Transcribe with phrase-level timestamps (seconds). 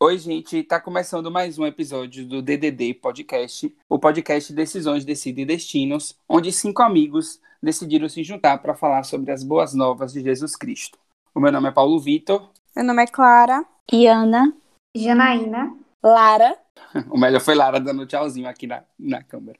[0.00, 6.16] Oi, gente, tá começando mais um episódio do DDD Podcast, o podcast Decisões, Decidem Destinos,
[6.28, 10.96] onde cinco amigos decidiram se juntar para falar sobre as boas novas de Jesus Cristo.
[11.34, 12.48] O meu nome é Paulo Vitor.
[12.76, 13.66] Meu nome é Clara.
[13.92, 14.54] Iana.
[14.96, 15.76] Janaína.
[16.00, 16.56] Lara.
[17.10, 19.58] O melhor foi Lara dando tchauzinho aqui na, na câmera.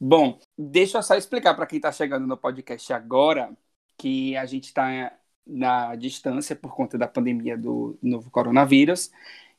[0.00, 3.52] Bom, deixa eu só explicar para quem está chegando no podcast agora
[3.98, 5.12] que a gente está
[5.46, 9.10] na distância por conta da pandemia do novo coronavírus.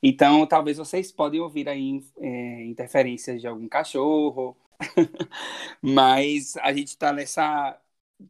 [0.02, 4.56] Então, talvez vocês podem ouvir aí é, interferências de algum cachorro,
[5.82, 7.80] mas a gente está nessa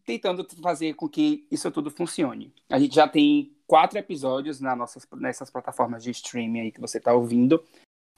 [0.06, 2.54] tentando fazer com que isso tudo funcione.
[2.70, 6.98] A gente já tem quatro episódios na nossas, nessas plataformas de streaming aí que você
[6.98, 7.64] está ouvindo.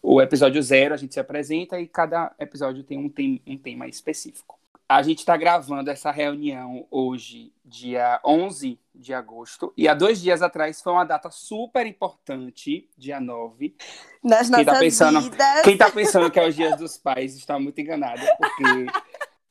[0.01, 3.87] O episódio zero a gente se apresenta e cada episódio tem um, tem, um tema
[3.87, 4.58] específico.
[4.89, 9.71] A gente está gravando essa reunião hoje, dia 11 de agosto.
[9.77, 13.75] E há dois dias atrás foi uma data super importante, dia 9.
[14.23, 15.61] Nas quem nossas tá pensando, vidas.
[15.61, 18.87] Quem tá pensando que é os dias dos pais está muito enganado, porque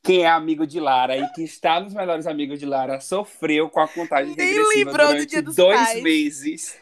[0.03, 3.79] quem é amigo de Lara e que está nos melhores amigos de Lara sofreu com
[3.79, 6.03] a contagem Nem regressiva lembrou do durante dia dos dois pais.
[6.03, 6.77] meses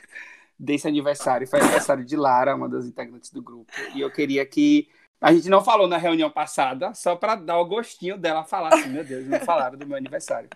[0.58, 1.48] desse aniversário.
[1.48, 3.72] Foi aniversário de Lara, uma das integrantes do grupo.
[3.94, 4.90] E eu queria que
[5.22, 8.90] a gente não falou na reunião passada, só para dar o gostinho dela falar assim,
[8.90, 10.50] meu Deus, não falaram do meu aniversário.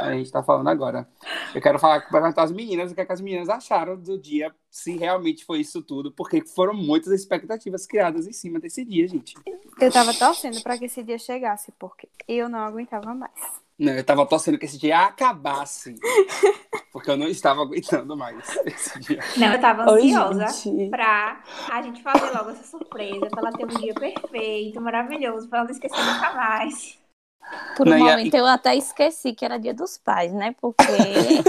[0.00, 1.08] A gente tá falando agora.
[1.54, 4.54] Eu quero falar perguntar às meninas o que, é que as meninas acharam do dia,
[4.70, 9.34] se realmente foi isso tudo, porque foram muitas expectativas criadas em cima desse dia, gente.
[9.80, 13.32] Eu tava torcendo pra que esse dia chegasse, porque eu não aguentava mais.
[13.78, 15.94] Não, eu tava torcendo que esse dia acabasse.
[16.90, 19.20] Porque eu não estava aguentando mais esse dia.
[19.36, 20.90] Não, eu tava Oi, ansiosa gente.
[20.90, 25.58] pra a gente fazer logo essa surpresa, pra ela ter um dia perfeito, maravilhoso, pra
[25.58, 26.98] ela não esquecer nunca mais.
[27.74, 30.54] Por Não, um e a- momento eu até esqueci que era dia dos pais, né?
[30.60, 31.44] Porque.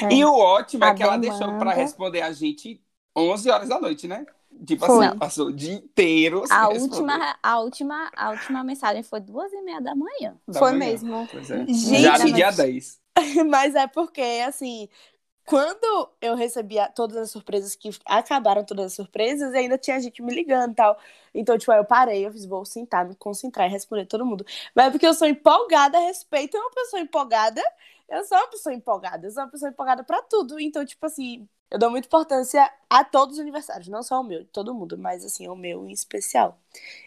[0.00, 0.08] É.
[0.10, 1.18] E o ótimo é A que ela demanda.
[1.18, 2.82] deixou pra responder a gente
[3.16, 4.26] 11 horas da noite, né?
[4.66, 5.06] Tipo Foi.
[5.06, 6.46] assim, passou o dia inteiro.
[6.46, 6.80] sem A responder.
[6.82, 10.36] última, a, última, a última mensagem foi duas e meia da manhã.
[10.48, 10.78] Da Foi manhã.
[10.78, 11.26] mesmo.
[11.30, 11.66] Pois é.
[11.66, 13.00] Gente, Já no dia 10.
[13.48, 14.88] Mas é porque, assim,
[15.50, 20.32] quando eu recebia todas as surpresas que acabaram todas as surpresas, ainda tinha gente me
[20.32, 20.96] ligando e tal.
[21.34, 24.46] Então, tipo, eu parei, eu fiz, vou sentar, me concentrar e responder todo mundo.
[24.72, 27.60] Mas é porque eu sou empolgada a respeito, é uma pessoa empolgada.
[28.08, 30.60] Eu sou uma pessoa empolgada, eu sou uma pessoa empolgada pra tudo.
[30.60, 34.40] Então, tipo assim, eu dou muita importância a todos os aniversários, não só o meu,
[34.44, 36.56] de todo mundo, mas assim, o meu em especial.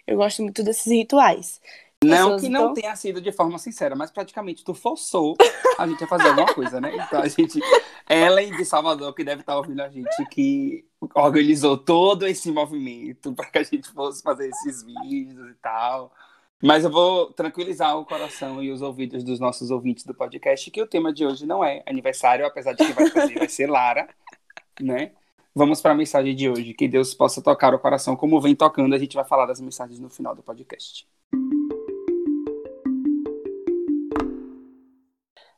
[0.05, 1.61] Eu gosto muito desses rituais.
[2.03, 5.35] Não que não então- tenha sido de forma sincera, mas praticamente tu forçou
[5.77, 6.95] a gente a fazer alguma coisa, né?
[6.95, 7.59] Então a gente.
[8.09, 13.45] Ellen de Salvador, que deve estar ouvindo a gente, que organizou todo esse movimento para
[13.45, 16.11] que a gente fosse fazer esses vídeos e tal.
[16.61, 20.81] Mas eu vou tranquilizar o coração e os ouvidos dos nossos ouvintes do podcast que
[20.81, 24.07] o tema de hoje não é aniversário, apesar de que vai fazer, vai ser Lara,
[24.79, 25.11] né?
[25.55, 26.73] Vamos para a mensagem de hoje.
[26.73, 28.95] Que Deus possa tocar o coração como vem tocando.
[28.95, 31.07] A gente vai falar das mensagens no final do podcast.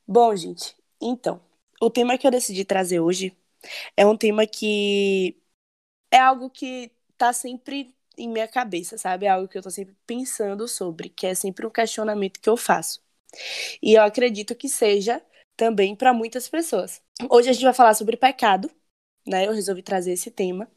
[0.07, 1.41] Bom, gente, então,
[1.81, 3.35] o tema que eu decidi trazer hoje
[3.97, 5.37] é um tema que
[6.11, 9.25] é algo que tá sempre em minha cabeça, sabe?
[9.27, 12.57] É algo que eu tô sempre pensando sobre, que é sempre um questionamento que eu
[12.57, 13.01] faço.
[13.81, 15.21] E eu acredito que seja
[15.57, 17.01] também para muitas pessoas.
[17.29, 18.71] Hoje a gente vai falar sobre pecado,
[19.27, 19.47] né?
[19.47, 20.69] Eu resolvi trazer esse tema.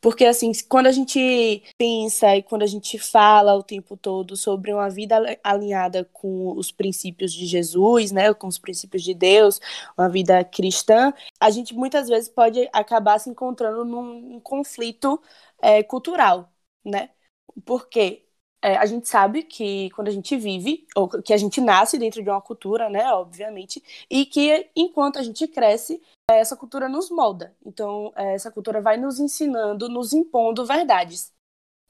[0.00, 4.72] Porque, assim, quando a gente pensa e quando a gente fala o tempo todo sobre
[4.72, 9.60] uma vida alinhada com os princípios de Jesus, né, com os princípios de Deus,
[9.96, 15.20] uma vida cristã, a gente muitas vezes pode acabar se encontrando num, um conflito
[15.60, 16.52] é, cultural,
[16.84, 17.10] né?
[17.64, 18.26] Porque
[18.62, 22.22] é, a gente sabe que quando a gente vive, ou que a gente nasce dentro
[22.22, 26.00] de uma cultura, né, obviamente, e que enquanto a gente cresce,
[26.30, 27.54] é, essa cultura nos molda.
[27.66, 31.32] Então, é, essa cultura vai nos ensinando, nos impondo verdades.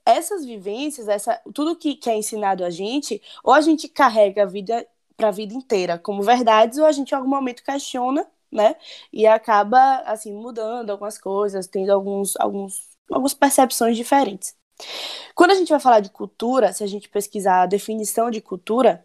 [0.07, 4.47] Essas vivências, essa, tudo que, que é ensinado a gente, ou a gente carrega a
[4.47, 8.77] vida para a vida inteira como verdades, ou a gente em algum momento questiona, né?
[9.13, 14.57] E acaba assim mudando algumas coisas, tendo alguns, alguns, algumas percepções diferentes.
[15.35, 19.05] Quando a gente vai falar de cultura, se a gente pesquisar a definição de cultura,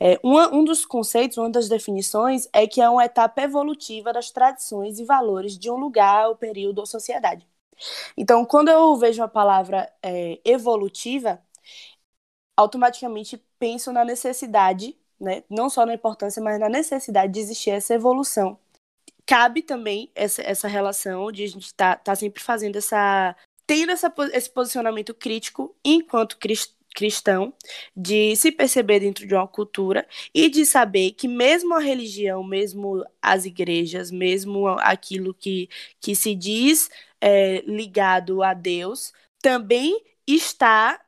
[0.00, 4.30] é, uma- um dos conceitos, uma das definições é que é uma etapa evolutiva das
[4.30, 7.46] tradições e valores de um lugar, ou período ou sociedade.
[8.16, 11.40] Então, quando eu vejo a palavra é, evolutiva,
[12.56, 17.94] automaticamente penso na necessidade, né, não só na importância, mas na necessidade de existir essa
[17.94, 18.58] evolução.
[19.26, 23.36] Cabe também essa, essa relação de a gente estar tá, tá sempre fazendo essa.
[23.70, 27.54] Tendo essa, esse posicionamento crítico enquanto cris- cristão,
[27.96, 33.04] de se perceber dentro de uma cultura e de saber que mesmo a religião, mesmo
[33.22, 35.68] as igrejas, mesmo aquilo que,
[36.00, 36.90] que se diz
[37.20, 41.00] é, ligado a Deus também está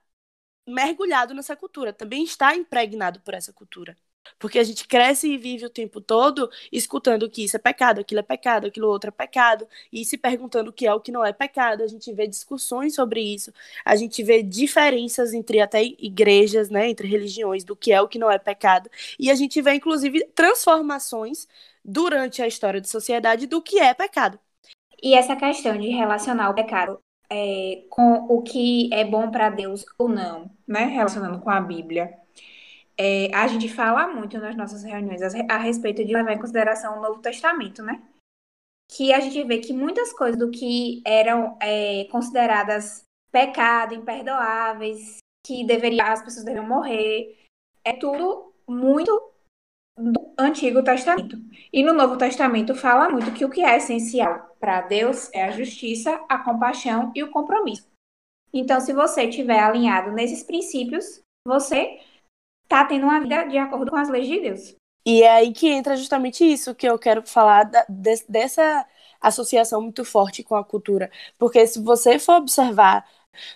[0.69, 3.97] mergulhado nessa cultura, também está impregnado por essa cultura.
[4.39, 8.21] Porque a gente cresce e vive o tempo todo escutando que isso é pecado, aquilo
[8.21, 11.25] é pecado, aquilo outro é pecado, e se perguntando o que é o que não
[11.25, 11.83] é pecado.
[11.83, 13.53] A gente vê discussões sobre isso,
[13.85, 18.19] a gente vê diferenças entre até igrejas, né, entre religiões, do que é o que
[18.19, 21.47] não é pecado, e a gente vê, inclusive, transformações
[21.85, 24.39] durante a história da sociedade do que é pecado.
[25.03, 29.85] E essa questão de relacionar o pecado é, com o que é bom para Deus
[29.99, 30.85] ou não, né?
[30.85, 32.15] Relacionando com a Bíblia.
[32.97, 37.03] É, a gente fala muito nas nossas reuniões a, respeito de levar em consideração o
[37.03, 38.03] Novo Testamento, né?
[38.91, 45.65] Que a gente vê que muitas coisas do que eram é, consideradas pecado, imperdoáveis, que
[45.65, 47.39] deveria, as pessoas deveriam morrer,
[47.85, 49.33] é tudo muito
[49.97, 51.37] do Antigo Testamento.
[51.73, 55.51] E no Novo Testamento fala muito que o que é essencial para Deus é a
[55.51, 57.91] justiça, a compaixão e o compromisso.
[58.53, 61.99] Então, se você estiver alinhado nesses princípios, você
[62.65, 64.75] está tendo uma vida de acordo com as leis de Deus.
[65.05, 68.87] E é aí que entra justamente isso que eu quero falar da, de, dessa
[69.21, 71.11] associação muito forte com a cultura.
[71.39, 73.07] Porque se você for observar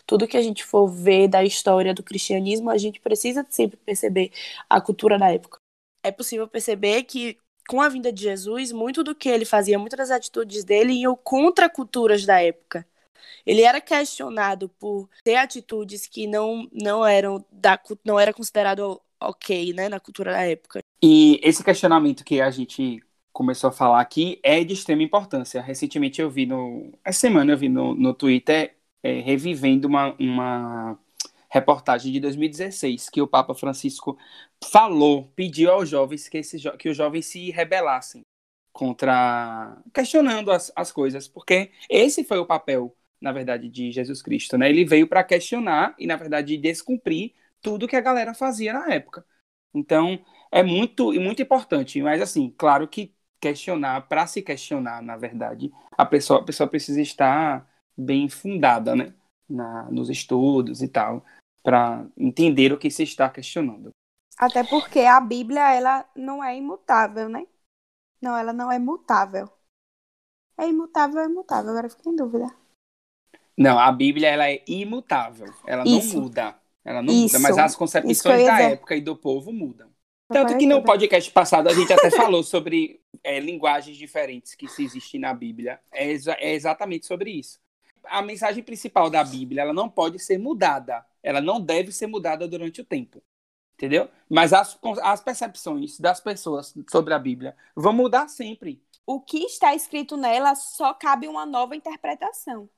[0.06, 4.32] tudo que a gente for ver da história do cristianismo, a gente precisa sempre perceber
[4.68, 5.58] a cultura da época
[6.06, 7.36] é possível perceber que
[7.68, 11.16] com a vinda de Jesus, muito do que ele fazia, muitas das atitudes dele iam
[11.16, 12.86] contra culturas da época.
[13.46, 19.72] Ele era questionado por ter atitudes que não, não eram da não era considerado ok,
[19.72, 20.80] né, na cultura da época.
[21.02, 23.00] E esse questionamento que a gente
[23.32, 25.60] começou a falar aqui é de extrema importância.
[25.60, 30.98] Recentemente eu vi no essa semana eu vi no, no Twitter é, revivendo uma, uma
[31.48, 34.18] reportagem de 2016 que o Papa Francisco
[34.64, 38.22] falou, pediu aos jovens que, esse, que os jovens se rebelassem
[38.72, 44.56] contra questionando as, as coisas, porque esse foi o papel, na verdade, de Jesus Cristo,
[44.58, 44.68] né?
[44.68, 49.24] Ele veio para questionar e, na verdade, descumprir tudo que a galera fazia na época.
[49.74, 50.18] Então,
[50.50, 55.70] é muito e muito importante, mas assim, claro que questionar, para se questionar, na verdade,
[55.92, 59.14] a pessoa, a pessoa precisa estar bem fundada, né?
[59.48, 61.24] Na, nos estudos e tal,
[61.62, 63.90] para entender o que se está questionando.
[64.36, 67.46] Até porque a Bíblia, ela não é imutável, né?
[68.20, 69.48] Não, ela não é mutável.
[70.58, 71.70] É imutável, é imutável.
[71.70, 72.46] Agora fiquei em dúvida.
[73.56, 75.52] Não, a Bíblia, ela é imutável.
[75.66, 76.14] Ela Isso.
[76.14, 76.56] não muda.
[76.84, 77.36] Ela não Isso.
[77.36, 79.88] muda, mas as concepções da época e do povo mudam.
[80.28, 84.84] Tanto que no podcast passado a gente até falou sobre é, linguagens diferentes que se
[84.84, 85.80] existem na Bíblia.
[85.92, 87.58] É, é exatamente sobre isso.
[88.04, 91.04] A mensagem principal da Bíblia, ela não pode ser mudada.
[91.22, 93.22] Ela não deve ser mudada durante o tempo.
[93.74, 94.08] Entendeu?
[94.28, 98.82] Mas as, as percepções das pessoas sobre a Bíblia vão mudar sempre.
[99.04, 102.68] O que está escrito nela só cabe uma nova interpretação.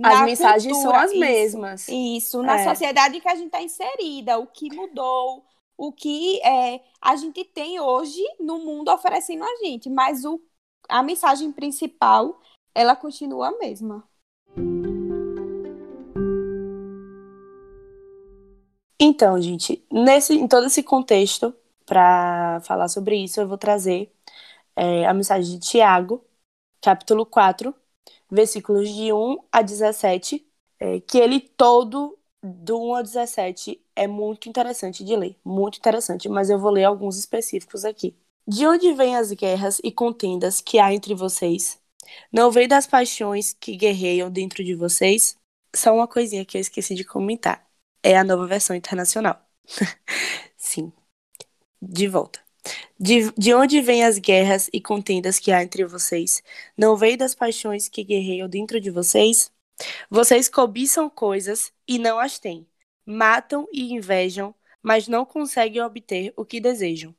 [0.00, 1.20] As Na mensagens são cultura, as isso.
[1.20, 1.88] mesmas.
[1.88, 2.64] Isso, na É.
[2.64, 5.44] sociedade que a gente está inserida, o que mudou,
[5.76, 10.40] o que é, a gente tem hoje no mundo oferecendo a gente, mas o,
[10.88, 12.40] a mensagem principal,
[12.74, 14.08] ela continua a mesma.
[19.00, 21.54] Então, gente, nesse, em todo esse contexto,
[21.84, 24.12] para falar sobre isso, eu vou trazer
[24.76, 26.24] é, a mensagem de Tiago,
[26.80, 27.74] capítulo 4,
[28.32, 30.46] versículos de 1 a 17,
[30.80, 36.28] é, que ele todo, do 1 a 17, é muito interessante de ler, muito interessante,
[36.28, 38.16] mas eu vou ler alguns específicos aqui.
[38.46, 41.80] De onde vêm as guerras e contendas que há entre vocês?
[42.32, 45.36] Não vem das paixões que guerreiam dentro de vocês?
[45.74, 47.66] Só uma coisinha que eu esqueci de comentar
[48.02, 49.40] é a nova versão internacional.
[50.56, 50.92] Sim.
[51.80, 52.40] De volta.
[52.98, 56.42] De, de onde vêm as guerras e contendas que há entre vocês?
[56.76, 59.50] Não vem das paixões que guerreiam dentro de vocês?
[60.08, 62.66] Vocês cobiçam coisas e não as têm.
[63.04, 67.14] Matam e invejam, mas não conseguem obter o que desejam.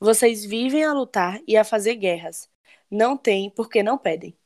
[0.00, 2.48] Vocês vivem a lutar e a fazer guerras.
[2.90, 4.36] Não têm porque não pedem.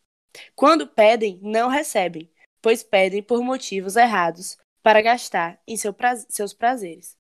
[0.55, 2.31] Quando pedem, não recebem,
[2.61, 7.17] pois pedem por motivos errados para gastar em seu praz- seus prazeres.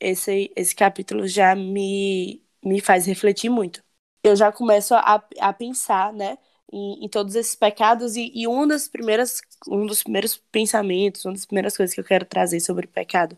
[0.00, 3.82] Esse, esse capítulo já me, me faz refletir muito.
[4.22, 6.36] Eu já começo a, a pensar, né,
[6.72, 11.32] em, em todos esses pecados e, e uma das primeiras, um dos primeiros pensamentos, uma
[11.34, 13.36] das primeiras coisas que eu quero trazer sobre pecado,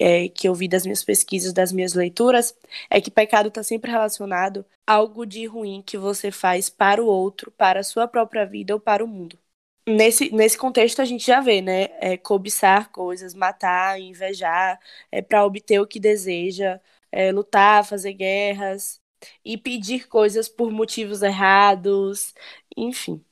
[0.00, 2.56] é, que eu vi das minhas pesquisas, das minhas leituras,
[2.90, 7.06] é que pecado está sempre relacionado a algo de ruim que você faz para o
[7.06, 9.38] outro, para a sua própria vida ou para o mundo
[9.86, 11.84] nesse, nesse contexto a gente já vê, né?
[12.00, 16.80] É, cobiçar coisas, matar, invejar, é, para obter o que deseja,
[17.12, 19.00] é, lutar, fazer guerras
[19.44, 22.34] e pedir coisas por motivos errados,
[22.76, 23.24] enfim.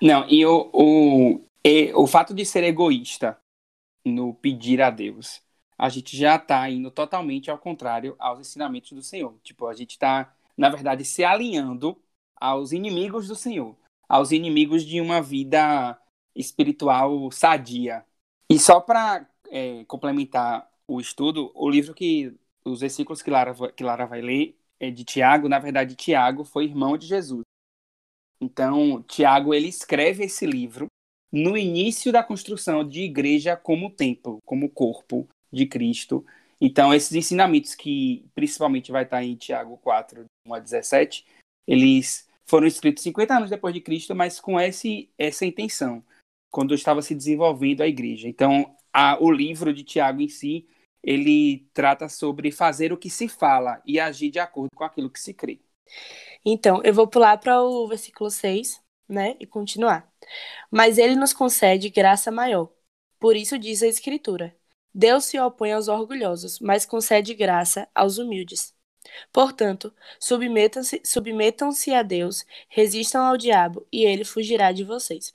[0.00, 3.38] Não, e o, o, e o fato de ser egoísta
[4.04, 5.42] no pedir a Deus,
[5.78, 9.38] a gente já está indo totalmente ao contrário aos ensinamentos do Senhor.
[9.42, 12.00] Tipo, a gente está, na verdade, se alinhando
[12.36, 13.76] aos inimigos do Senhor,
[14.12, 15.98] aos inimigos de uma vida
[16.36, 18.04] espiritual sadia.
[18.46, 22.30] E só para é, complementar o estudo, o livro que
[22.62, 26.64] os versículos que Lara, que Lara vai ler é de Tiago, na verdade, Tiago foi
[26.64, 27.42] irmão de Jesus.
[28.38, 30.88] Então, Tiago ele escreve esse livro
[31.32, 36.22] no início da construção de igreja como templo, como corpo de Cristo.
[36.60, 41.24] Então, esses ensinamentos que principalmente vai estar em Tiago 4, 1 a 17,
[41.66, 46.04] eles foram escritos 50 anos depois de Cristo, mas com esse, essa intenção,
[46.50, 48.28] quando estava se desenvolvendo a igreja.
[48.28, 50.68] Então, a, o livro de Tiago em si,
[51.02, 55.18] ele trata sobre fazer o que se fala e agir de acordo com aquilo que
[55.18, 55.62] se crê.
[56.44, 60.12] Então, eu vou pular para o versículo 6, né, e continuar.
[60.70, 62.70] Mas ele nos concede graça maior.
[63.18, 64.54] Por isso diz a Escritura:
[64.92, 68.74] Deus se opõe aos orgulhosos, mas concede graça aos humildes.
[69.32, 75.34] Portanto, submetam-se submetam a Deus, resistam ao diabo, e ele fugirá de vocês.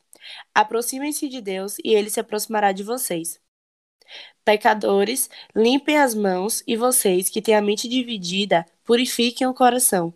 [0.54, 3.40] Aproximem-se de Deus, e ele se aproximará de vocês.
[4.44, 10.14] Pecadores, limpem as mãos, e vocês que têm a mente dividida, purifiquem o coração.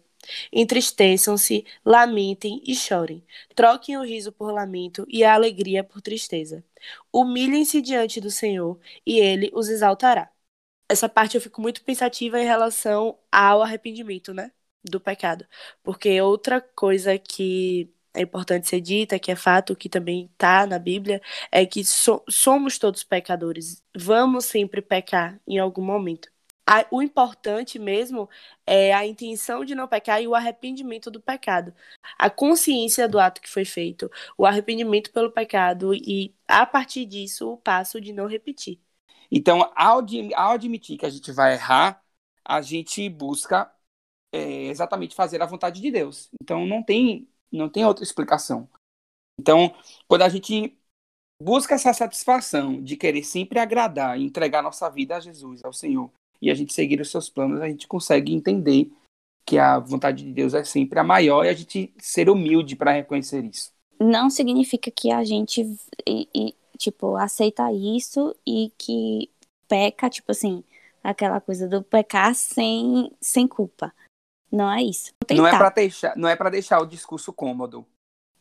[0.53, 3.23] Entristeçam-se, lamentem e chorem.
[3.55, 6.63] Troquem o riso por lamento e a alegria por tristeza.
[7.11, 10.31] Humilhem-se diante do Senhor, e ele os exaltará
[10.91, 14.51] essa parte eu fico muito pensativa em relação ao arrependimento, né?
[14.83, 15.45] Do pecado.
[15.83, 20.77] Porque outra coisa que é importante ser dita, que é fato, que também está na
[20.79, 21.21] Bíblia,
[21.51, 23.83] é que so somos todos pecadores.
[23.95, 26.29] Vamos sempre pecar em algum momento.
[26.65, 28.29] A, o importante mesmo
[28.65, 31.73] é a intenção de não pecar e o arrependimento do pecado.
[32.17, 37.51] A consciência do ato que foi feito, o arrependimento pelo pecado e, a partir disso,
[37.53, 38.79] o passo de não repetir.
[39.31, 40.03] Então, ao,
[40.35, 42.03] ao admitir que a gente vai errar,
[42.43, 43.71] a gente busca
[44.31, 46.29] é, exatamente fazer a vontade de Deus.
[46.41, 48.69] Então, não tem, não tem outra explicação.
[49.39, 49.73] Então,
[50.07, 50.77] quando a gente
[51.41, 56.11] busca essa satisfação de querer sempre agradar e entregar nossa vida a Jesus, ao Senhor,
[56.41, 58.91] e a gente seguir os seus planos, a gente consegue entender
[59.45, 62.91] que a vontade de Deus é sempre a maior e a gente ser humilde para
[62.91, 63.71] reconhecer isso.
[63.99, 65.63] Não significa que a gente
[66.81, 69.29] tipo, aceita isso e que
[69.67, 70.63] peca, tipo assim,
[71.03, 73.93] aquela coisa do pecar sem, sem culpa.
[74.51, 75.13] Não é isso.
[75.29, 77.85] Não é para deixar, não é para deixar o discurso cômodo.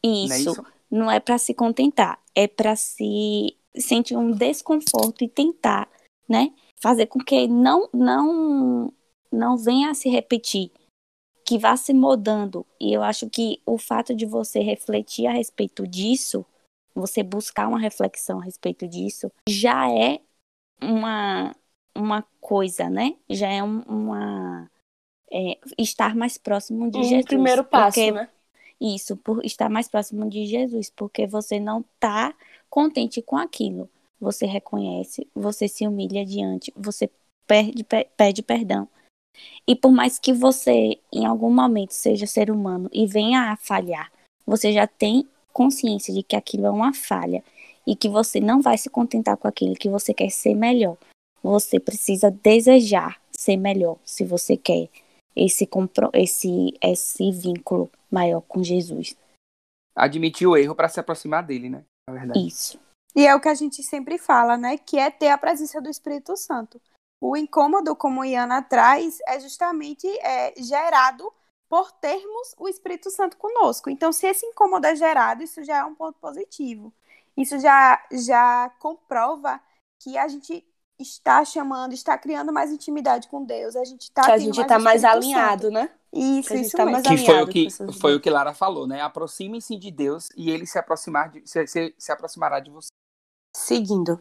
[0.02, 0.28] Isso.
[0.28, 0.66] Não é, isso?
[0.90, 5.88] Não é para se contentar, é para se sentir um desconforto e tentar,
[6.28, 8.92] né, fazer com que não não
[9.30, 10.72] não venha a se repetir,
[11.44, 12.66] que vá se mudando.
[12.80, 16.44] E eu acho que o fato de você refletir a respeito disso
[16.94, 20.20] você buscar uma reflexão a respeito disso, já é
[20.82, 21.54] uma,
[21.94, 23.16] uma coisa, né?
[23.28, 24.70] Já é uma.
[25.32, 27.24] É, estar mais próximo de um Jesus.
[27.26, 28.28] primeiro passo, porque, né?
[28.80, 32.34] Isso, por estar mais próximo de Jesus, porque você não está
[32.68, 33.88] contente com aquilo.
[34.18, 37.10] Você reconhece, você se humilha diante, você
[37.46, 37.84] perde,
[38.16, 38.88] pede perdão.
[39.66, 44.10] E por mais que você, em algum momento, seja ser humano e venha a falhar,
[44.46, 47.42] você já tem consciência de que aquilo é uma falha
[47.86, 50.96] e que você não vai se contentar com aquilo, que você quer ser melhor.
[51.42, 54.88] Você precisa desejar ser melhor se você quer
[55.34, 55.68] esse,
[56.12, 59.16] esse, esse vínculo maior com Jesus.
[59.94, 61.84] Admitir o erro para se aproximar dele, né?
[62.08, 62.46] Na verdade.
[62.46, 62.78] Isso.
[63.14, 64.78] E é o que a gente sempre fala, né?
[64.78, 66.80] Que é ter a presença do Espírito Santo.
[67.20, 71.30] O incômodo, como Iana traz, é justamente é, gerado
[71.70, 73.88] por termos o Espírito Santo conosco.
[73.88, 76.92] Então, se esse incômodo é gerado, isso já é um ponto positivo.
[77.36, 79.60] Isso já, já comprova
[80.02, 80.66] que a gente
[80.98, 83.76] está chamando, está criando mais intimidade com Deus.
[83.76, 85.74] A gente está que a gente está mais, mais alinhado, Santo.
[85.74, 85.90] né?
[86.12, 87.04] Isso, isso tá mesmo.
[87.04, 87.68] Que foi o que
[88.00, 89.00] foi o que Lara falou, né?
[89.00, 92.88] Aproximem-se de Deus e ele se aproximar de, se, se, se aproximará de você.
[93.56, 94.20] Seguindo,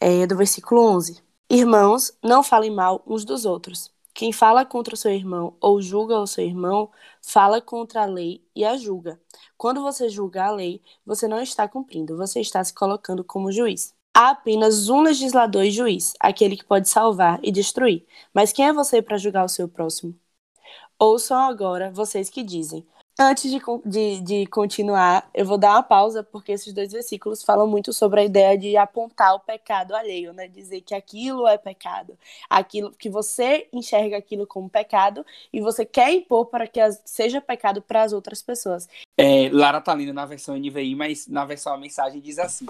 [0.00, 1.22] é, do versículo 11.
[1.50, 3.91] Irmãos, não falem mal uns dos outros.
[4.14, 6.90] Quem fala contra o seu irmão ou julga o seu irmão,
[7.22, 9.20] fala contra a lei e a julga.
[9.56, 13.94] Quando você julga a lei, você não está cumprindo, você está se colocando como juiz.
[14.14, 18.06] Há apenas um legislador e juiz, aquele que pode salvar e destruir.
[18.34, 20.14] Mas quem é você para julgar o seu próximo?
[20.98, 22.86] Ouçam agora vocês que dizem:
[23.24, 27.68] Antes de, de, de, continuar, eu vou dar uma pausa, porque esses dois versículos falam
[27.68, 30.48] muito sobre a ideia de apontar o pecado alheio, né?
[30.48, 32.18] Dizer que aquilo é pecado.
[32.50, 37.80] Aquilo que você enxerga aquilo como pecado e você quer impor para que seja pecado
[37.80, 38.88] para as outras pessoas.
[39.16, 42.66] É, Lara tá lendo na versão NVI, mas na versão a mensagem diz assim: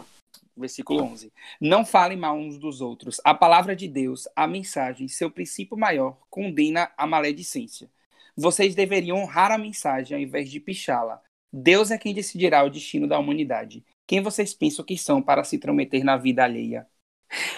[0.54, 1.32] versículo 11.
[1.58, 3.22] Não falem mal uns dos outros.
[3.24, 7.88] A palavra de Deus, a mensagem, seu princípio maior, condena a maledicência.
[8.36, 11.20] Vocês deveriam honrar a mensagem ao invés de pichá-la.
[11.52, 13.84] Deus é quem decidirá o destino da humanidade.
[14.06, 16.86] Quem vocês pensam que são para se intrometer na vida alheia?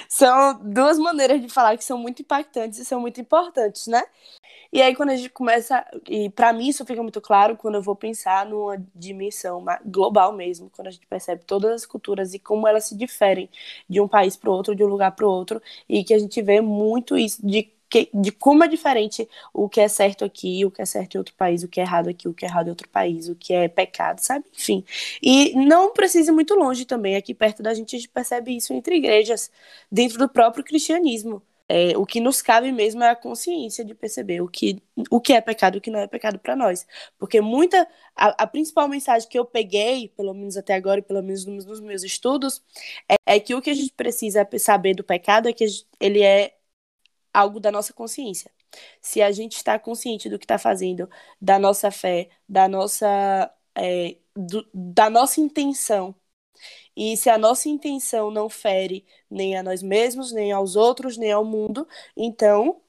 [0.08, 4.02] São duas maneiras de falar que são muito impactantes e são muito importantes, né?
[4.72, 7.82] E aí quando a gente começa, e para mim isso fica muito claro quando eu
[7.82, 12.66] vou pensar numa dimensão global mesmo, quando a gente percebe todas as culturas e como
[12.66, 13.48] elas se diferem
[13.88, 16.18] de um país para o outro, de um lugar para o outro, e que a
[16.18, 17.62] gente vê muito isso de
[17.94, 21.18] que, de como é diferente o que é certo aqui, o que é certo em
[21.18, 23.36] outro país, o que é errado aqui, o que é errado em outro país, o
[23.36, 24.44] que é pecado, sabe?
[24.52, 24.84] Enfim.
[25.22, 27.14] E não precisa ir muito longe também.
[27.14, 29.48] Aqui perto da gente a gente percebe isso entre igrejas,
[29.90, 31.40] dentro do próprio cristianismo.
[31.68, 35.32] É, o que nos cabe mesmo é a consciência de perceber o que, o que
[35.32, 36.86] é pecado e o que não é pecado para nós.
[37.18, 37.88] Porque muita.
[38.16, 41.80] A, a, principal mensagem que eu peguei, pelo menos até agora, e pelo menos nos,
[41.80, 42.62] meus estudos,
[43.08, 45.64] é, é, que o que a gente precisa saber do pecado é que
[46.00, 46.54] ele é
[47.34, 48.50] algo da nossa consciência.
[49.00, 51.08] Se a gente está consciente do que está fazendo,
[51.40, 56.14] da nossa fé, da nossa, é, do, da nossa intenção,
[56.96, 61.32] e se a nossa intenção não fere nem a nós mesmos, nem aos outros, nem
[61.32, 61.86] ao mundo,
[62.16, 62.80] então,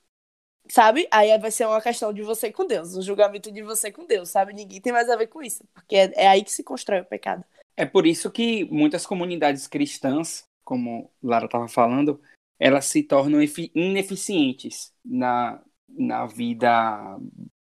[0.70, 1.08] sabe?
[1.12, 4.30] Aí vai ser uma questão de você com Deus, um julgamento de você com Deus,
[4.30, 4.54] sabe?
[4.54, 7.06] Ninguém tem mais a ver com isso, porque é, é aí que se constrói o
[7.06, 7.44] pecado.
[7.76, 12.22] É por isso que muitas comunidades cristãs, como Lara estava falando,
[12.60, 13.40] elas se tornam
[13.74, 17.20] ineficientes na, na vida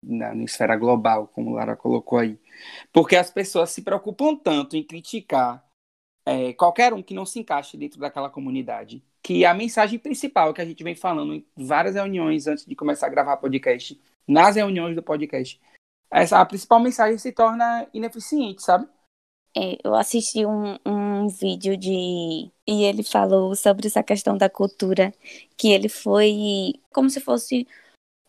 [0.03, 2.39] na, na esfera global, como Lara colocou aí.
[2.93, 5.65] Porque as pessoas se preocupam tanto em criticar
[6.25, 10.61] é, qualquer um que não se encaixe dentro daquela comunidade, que a mensagem principal que
[10.61, 14.95] a gente vem falando em várias reuniões antes de começar a gravar podcast, nas reuniões
[14.95, 15.61] do podcast,
[16.11, 18.87] essa a principal mensagem se torna ineficiente, sabe?
[19.57, 20.79] É, eu assisti um,
[21.29, 22.51] um vídeo de.
[22.67, 25.13] E ele falou sobre essa questão da cultura,
[25.57, 27.67] que ele foi como se fosse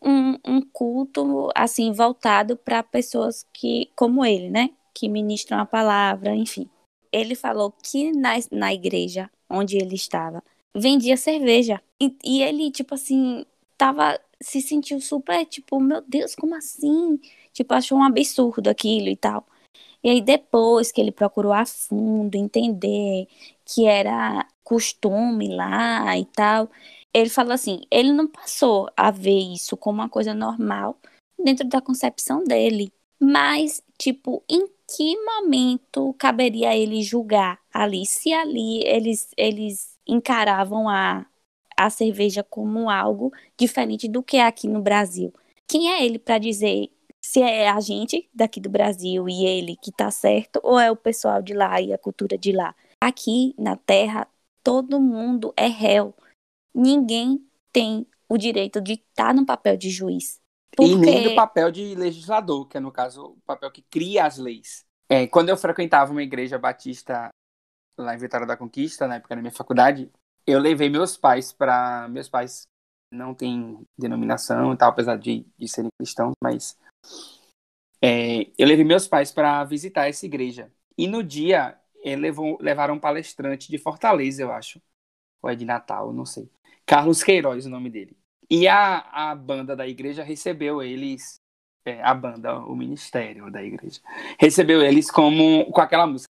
[0.02, 4.70] um, um culto, assim, voltado para pessoas que, como ele, né?
[4.94, 6.68] Que ministram a palavra, enfim.
[7.12, 10.42] Ele falou que na, na igreja onde ele estava,
[10.74, 11.82] vendia cerveja.
[12.00, 13.44] E, e ele, tipo assim,
[13.76, 14.18] tava.
[14.42, 17.20] Se sentiu super, tipo, meu Deus, como assim?
[17.52, 19.46] Tipo, achou um absurdo aquilo e tal.
[20.02, 23.26] E aí, depois que ele procurou a fundo entender
[23.64, 26.70] que era costume lá e tal,
[27.12, 30.98] ele falou assim: ele não passou a ver isso como uma coisa normal
[31.38, 32.92] dentro da concepção dele.
[33.20, 38.06] Mas, tipo, em que momento caberia ele julgar ali?
[38.06, 41.26] Se ali eles, eles encaravam a,
[41.76, 45.32] a cerveja como algo diferente do que é aqui no Brasil.
[45.68, 46.90] Quem é ele para dizer
[47.22, 50.96] se é a gente daqui do Brasil e ele que tá certo, ou é o
[50.96, 52.74] pessoal de lá e a cultura de lá.
[53.00, 54.26] Aqui na Terra,
[54.62, 56.14] todo mundo é réu.
[56.74, 60.40] Ninguém tem o direito de estar tá no papel de juiz.
[60.76, 60.92] Porque...
[60.92, 64.38] E nem do papel de legislador, que é, no caso, o papel que cria as
[64.38, 64.84] leis.
[65.08, 67.28] É, quando eu frequentava uma igreja batista
[67.98, 70.10] lá em Vitória da Conquista, na época da minha faculdade,
[70.46, 72.08] eu levei meus pais para.
[72.08, 72.62] Meus pais
[73.12, 76.78] não têm denominação e tal, apesar de, de serem cristãos, mas
[78.02, 80.72] é, eu levei meus pais para visitar essa igreja.
[80.96, 84.80] E no dia, levou, levaram um palestrante de Fortaleza, eu acho.
[85.42, 86.50] Ou é de Natal, não sei.
[86.86, 88.16] Carlos Queiroz, o nome dele.
[88.48, 88.98] E a,
[89.30, 91.40] a banda da igreja recebeu eles,
[91.84, 94.00] é, a banda, o ministério da igreja,
[94.38, 96.30] recebeu eles como com aquela música.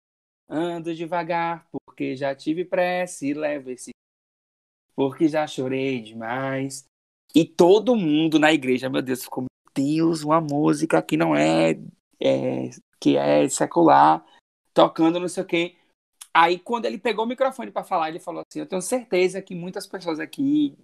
[0.48, 3.90] Ando devagar, porque já tive pressa e levo esse.
[4.94, 6.84] Porque já chorei demais.
[7.34, 9.44] E todo mundo na igreja, meu Deus, ficou
[9.76, 11.78] Deus, uma música que não é,
[12.18, 14.24] é que é secular,
[14.72, 15.76] tocando não sei o quê.
[16.32, 19.54] Aí, quando ele pegou o microfone para falar, ele falou assim: Eu tenho certeza que
[19.54, 20.76] muitas pessoas aqui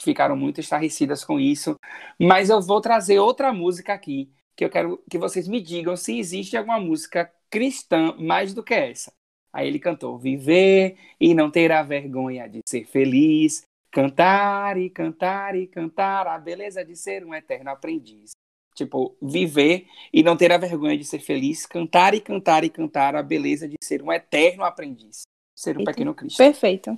[0.00, 1.76] ficaram muito estarrecidas com isso,
[2.18, 6.18] mas eu vou trazer outra música aqui, que eu quero que vocês me digam se
[6.18, 9.12] existe alguma música cristã mais do que essa.
[9.52, 15.56] Aí ele cantou: Viver e não ter a vergonha de ser feliz, cantar e cantar
[15.56, 18.30] e cantar a beleza de ser um eterno aprendiz.
[18.74, 23.14] Tipo, viver e não ter a vergonha de ser feliz, cantar e cantar e cantar
[23.14, 25.22] a beleza de ser um eterno aprendiz,
[25.54, 26.38] ser um pequeno Cristo.
[26.38, 26.96] Perfeito.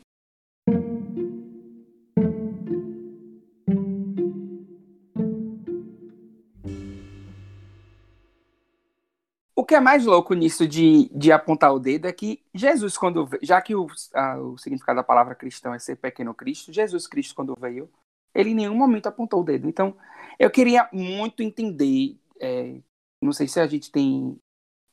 [9.73, 13.43] Que é mais louco nisso de, de apontar o dedo é que Jesus, quando veio,
[13.43, 17.35] já que o, a, o significado da palavra cristão é ser pequeno Cristo, Jesus Cristo,
[17.35, 17.89] quando veio,
[18.35, 19.67] ele em nenhum momento apontou o dedo.
[19.67, 19.97] Então,
[20.39, 22.83] eu queria muito entender, é,
[23.23, 24.37] não sei se a gente tem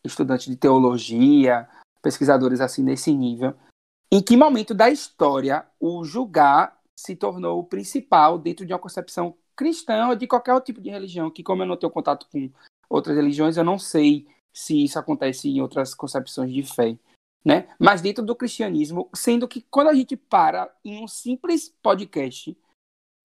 [0.01, 1.67] estudantes de teologia,
[2.01, 3.53] pesquisadores assim nesse nível,
[4.09, 9.35] em que momento da história o julgar se tornou o principal dentro de uma concepção
[9.57, 12.49] cristã ou de qualquer tipo de religião, que como eu não tenho contato com
[12.89, 16.97] outras religiões, eu não sei se isso acontece em outras concepções de fé,
[17.43, 17.67] né?
[17.79, 22.57] Mas dentro do cristianismo, sendo que quando a gente para em um simples podcast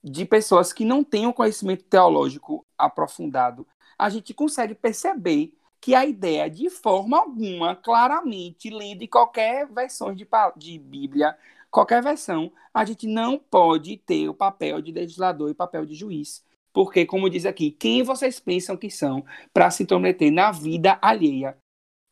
[0.03, 3.67] de pessoas que não têm um conhecimento teológico aprofundado,
[3.99, 10.15] a gente consegue perceber que a ideia, de forma alguma, claramente, lendo em qualquer versão
[10.15, 11.37] de, de Bíblia,
[11.71, 16.43] qualquer versão, a gente não pode ter o papel de legislador e papel de juiz.
[16.75, 21.57] Porque, como diz aqui, quem vocês pensam que são para se intrometer na vida alheia?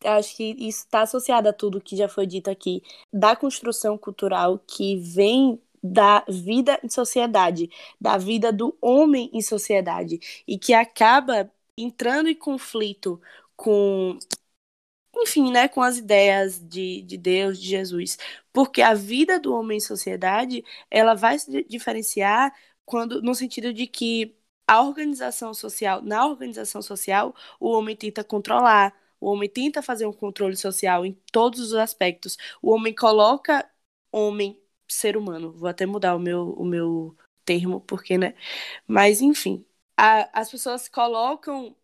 [0.05, 4.59] Acho que isso está associado a tudo que já foi dito aqui, da construção cultural
[4.61, 7.69] que vem da vida em sociedade,
[8.01, 13.21] da vida do homem em sociedade, e que acaba entrando em conflito
[13.57, 14.17] com,
[15.17, 18.19] enfim, né, com as ideias de, de Deus, de Jesus.
[18.53, 22.53] Porque a vida do homem em sociedade, ela vai se diferenciar
[22.85, 24.35] quando, no sentido de que
[24.67, 30.13] a organização social, na organização social, o homem tenta controlar, o homem tenta fazer um
[30.13, 32.37] controle social em todos os aspectos.
[32.61, 33.69] O homem coloca
[34.11, 35.53] homem, ser humano.
[35.53, 38.35] Vou até mudar o meu, o meu termo, porque, né?
[38.87, 39.65] Mas, enfim,
[39.97, 41.77] a, as pessoas colocam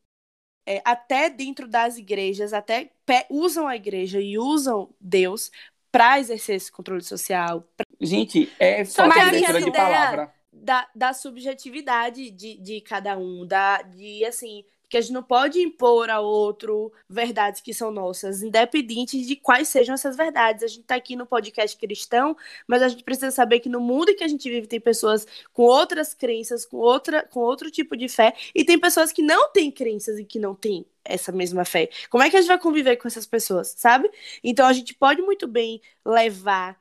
[0.66, 2.90] é, até dentro das igrejas, até
[3.30, 5.50] usam a igreja e usam Deus
[5.90, 7.62] para exercer esse controle social.
[7.76, 7.86] Pra...
[8.00, 14.24] Gente, é de leitura de palavra da, da subjetividade de, de cada um, da, de
[14.24, 19.36] assim, que a gente não pode impor a outro verdades que são nossas, independentes de
[19.36, 20.62] quais sejam essas verdades.
[20.62, 24.14] A gente está aqui no podcast cristão, mas a gente precisa saber que no mundo
[24.14, 28.08] que a gente vive tem pessoas com outras crenças, com, outra, com outro tipo de
[28.08, 31.88] fé, e tem pessoas que não têm crenças e que não têm essa mesma fé.
[32.10, 34.10] Como é que a gente vai conviver com essas pessoas, sabe?
[34.42, 36.78] Então a gente pode muito bem levar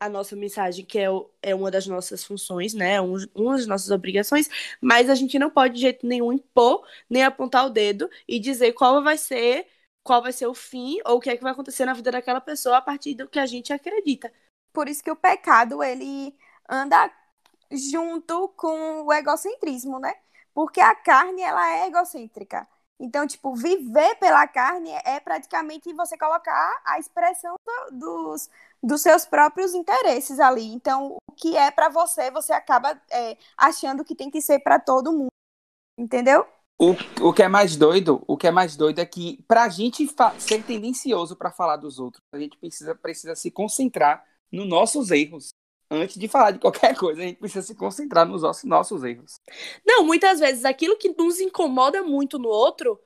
[0.00, 1.06] a nossa mensagem, que é,
[1.42, 3.00] é uma das nossas funções, né?
[3.00, 4.48] Um, uma das nossas obrigações,
[4.80, 8.72] mas a gente não pode de jeito nenhum impor, nem apontar o dedo e dizer
[8.72, 9.66] qual vai ser,
[10.02, 12.40] qual vai ser o fim ou o que é que vai acontecer na vida daquela
[12.40, 14.32] pessoa a partir do que a gente acredita.
[14.72, 16.36] Por isso que o pecado, ele
[16.68, 17.10] anda
[17.70, 20.14] junto com o egocentrismo, né?
[20.54, 22.68] Porque a carne, ela é egocêntrica.
[22.98, 27.56] Então, tipo, viver pela carne é praticamente você colocar a expressão
[27.90, 28.48] do, dos,
[28.84, 30.66] dos seus próprios interesses ali.
[30.66, 34.78] Então, o que é para você, você acaba é, achando que tem que ser para
[34.78, 35.28] todo mundo.
[35.98, 36.46] Entendeu?
[36.78, 40.06] O, o que é mais doido, o que é mais doido é que pra gente
[40.38, 45.50] ser tendencioso para falar dos outros, a gente precisa, precisa se concentrar nos nossos erros.
[45.90, 49.36] Antes de falar de qualquer coisa, a gente precisa se concentrar nos nossos, nossos erros.
[49.86, 53.00] Não, muitas vezes aquilo que nos incomoda muito no outro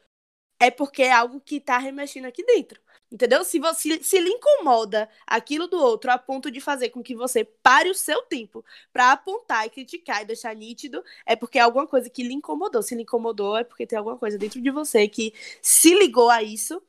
[0.59, 2.81] é porque é algo que tá remexendo aqui dentro.
[3.11, 3.43] Entendeu?
[3.43, 7.43] Se, você, se lhe incomoda aquilo do outro a ponto de fazer com que você
[7.45, 11.87] pare o seu tempo para apontar e criticar e deixar nítido, é porque é alguma
[11.87, 12.83] coisa que lhe incomodou.
[12.83, 16.43] Se lhe incomodou, é porque tem alguma coisa dentro de você que se ligou a
[16.43, 16.83] isso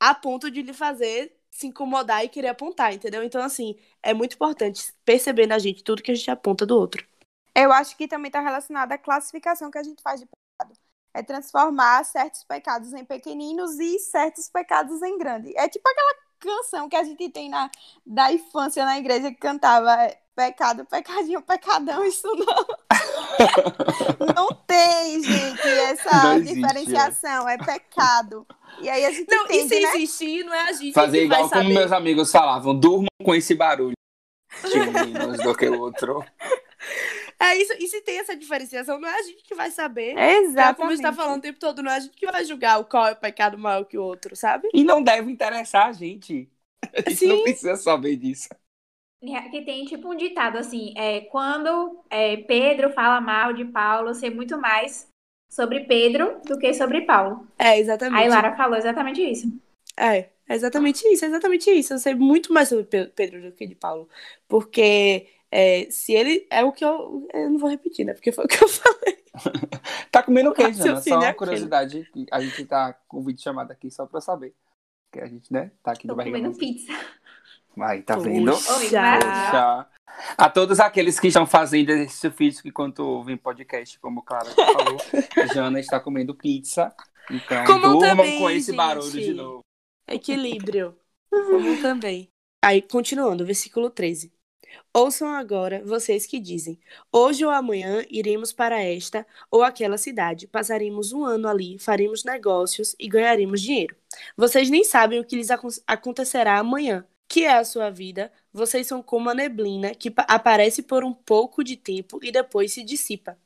[0.00, 3.22] a ponto de lhe fazer se incomodar e querer apontar, entendeu?
[3.22, 7.06] Então, assim, é muito importante perceber na gente tudo que a gente aponta do outro.
[7.54, 10.26] Eu acho que também está relacionado à classificação que a gente faz de
[11.14, 15.52] é transformar certos pecados em pequeninos e certos pecados em grandes.
[15.54, 17.70] É tipo aquela canção que a gente tem na,
[18.04, 22.66] da infância na igreja que cantava é, pecado, pecadinho, pecadão, isso não.
[24.34, 27.54] não tem, gente, essa existe, diferenciação, é.
[27.54, 27.58] é.
[27.58, 28.46] pecado.
[28.80, 29.88] E aí a gente não, entende, e se né?
[29.94, 31.74] existir, não é a gente Fazer que igual vai como saber.
[31.78, 33.94] meus amigos falavam, durmam com esse barulho.
[34.70, 36.24] Tinha menos do que o outro.
[37.40, 40.16] É isso, e se tem essa diferenciação, não é a gente que vai saber.
[40.16, 40.76] Exatamente.
[40.76, 42.80] Como a gente tá falando o tempo todo, não é a gente que vai julgar
[42.80, 44.68] o qual é o pecado maior que o outro, sabe?
[44.72, 46.48] E não deve interessar a gente.
[46.82, 47.28] A gente Sim.
[47.28, 48.48] não precisa saber disso.
[49.50, 54.28] Que tem tipo um ditado assim, é, quando é, Pedro fala mal de Paulo, sei
[54.28, 55.08] muito mais
[55.50, 57.46] sobre Pedro do que sobre Paulo.
[57.58, 58.22] É, exatamente.
[58.22, 59.48] Aí Lara falou exatamente isso.
[59.96, 61.94] É, é exatamente isso, é exatamente isso.
[61.94, 64.08] Eu sei muito mais sobre Pe- Pedro do que de Paulo.
[64.46, 66.44] Porque é, se ele.
[66.50, 67.28] É o que eu.
[67.32, 68.12] Eu não vou repetir, né?
[68.12, 69.22] Porque foi o que eu falei.
[70.10, 70.74] Tá comendo o quê, Jana?
[70.74, 71.38] Só raciocínio é uma aquele.
[71.38, 72.08] curiosidade.
[72.12, 74.54] que A gente tá com vídeo chamado aqui só pra saber.
[75.12, 75.72] Que a gente, né?
[75.82, 76.36] Tá aqui Tô barriga.
[76.38, 76.92] comendo pizza.
[77.80, 78.52] Aí, tá vendo?
[78.52, 79.88] Poxa.
[80.38, 84.98] A todos aqueles que estão fazendo exercício físico enquanto ouvem podcast, como Clara já falou,
[85.52, 86.94] Jana está comendo pizza.
[87.30, 89.24] Então, Comam durmam também, com esse barulho gente.
[89.26, 89.60] de novo.
[90.08, 90.96] Equilíbrio.
[91.30, 92.28] Comum também.
[92.64, 94.32] Aí, continuando, versículo 13.
[94.92, 96.78] Ouçam agora vocês que dizem:
[97.12, 102.94] Hoje ou amanhã iremos para esta ou aquela cidade, passaremos um ano ali, faremos negócios
[102.98, 103.96] e ganharemos dinheiro.
[104.36, 107.06] Vocês nem sabem o que lhes acon- acontecerá amanhã.
[107.26, 108.30] Que é a sua vida?
[108.52, 112.72] Vocês são como a neblina que pa- aparece por um pouco de tempo e depois
[112.72, 113.36] se dissipa.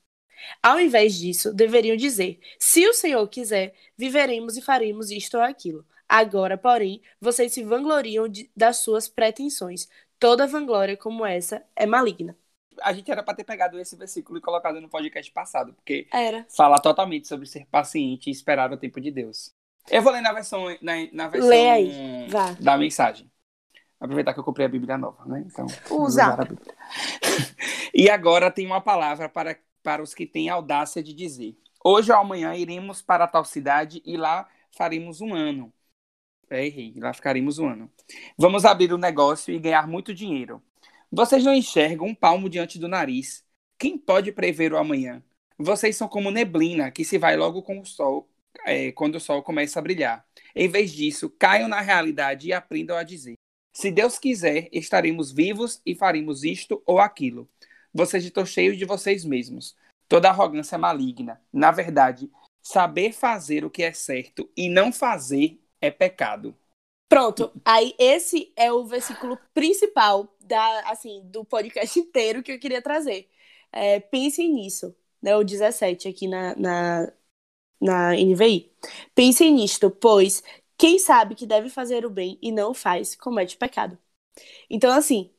[0.63, 5.87] Ao invés disso, deveriam dizer: Se o Senhor quiser, viveremos e faremos isto ou aquilo.
[6.09, 9.89] Agora, porém, vocês se vangloriam de- das suas pretensões.
[10.19, 12.37] Toda vanglória como essa é maligna.
[12.83, 16.47] A gente era para ter pegado esse versículo e colocado no podcast passado, porque Era.
[16.49, 19.53] fala totalmente sobre ser paciente e esperar o tempo de Deus.
[19.91, 22.53] Eu vou ler na versão, na, na versão Lê aí, vá.
[22.53, 23.31] da mensagem.
[23.99, 25.45] Aproveitar que eu comprei a Bíblia nova, né?
[25.47, 26.75] Então, usar Bíblia.
[27.93, 32.19] e agora tem uma palavra para, para os que têm audácia de dizer: Hoje ou
[32.19, 35.73] amanhã iremos para tal cidade e lá faremos um ano.
[36.51, 37.91] Errei, lá ficaremos um ano.
[38.37, 40.63] Vamos abrir um negócio e ganhar muito dinheiro.
[41.11, 43.45] Vocês não enxergam um palmo diante do nariz.
[43.79, 45.23] Quem pode prever o amanhã?
[45.59, 48.29] Vocês são como neblina que se vai logo com o sol,
[48.65, 50.25] é, quando o sol começa a brilhar.
[50.55, 53.35] Em vez disso, caiam na realidade e aprendam a dizer:
[53.73, 57.49] Se Deus quiser, estaremos vivos e faremos isto ou aquilo.
[57.93, 59.77] Vocês estão cheios de vocês mesmos.
[60.09, 61.41] Toda arrogância é maligna.
[61.53, 62.31] Na verdade,
[62.63, 66.57] saber fazer o que é certo e não fazer é pecado.
[67.09, 67.53] Pronto.
[67.65, 73.31] Aí esse é o versículo principal da, assim, do podcast inteiro que eu queria trazer.
[73.73, 75.37] É, pensem nisso, né?
[75.37, 77.13] O 17 aqui na, na,
[77.81, 78.73] na NVI.
[79.15, 80.43] Pensem nisto, pois
[80.79, 83.99] quem sabe que deve fazer o bem e não faz, comete pecado.
[84.71, 85.31] Então, assim,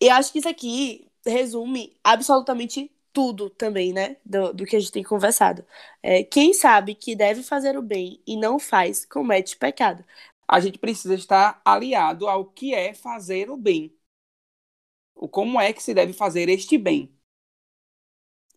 [0.00, 4.18] eu acho que isso aqui resume absolutamente tudo também, né?
[4.26, 5.66] Do, do que a gente tem conversado.
[6.02, 10.04] É, quem sabe que deve fazer o bem e não faz, comete pecado.
[10.48, 13.96] A gente precisa estar aliado ao que é fazer o bem.
[15.16, 17.12] O como é que se deve fazer este bem.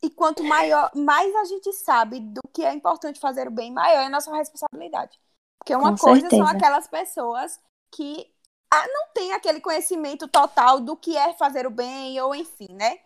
[0.02, 4.02] E quanto maior, mais a gente sabe do que é importante fazer o bem, maior
[4.02, 5.20] é a nossa responsabilidade.
[5.60, 6.52] Porque uma Com coisa são certeza.
[6.52, 7.60] aquelas pessoas
[7.92, 8.32] que
[8.72, 13.00] ah, não têm aquele conhecimento total do que é fazer o bem, ou enfim, né?